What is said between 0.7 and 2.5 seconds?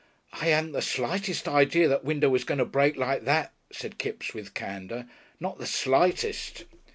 the slightest idea that window was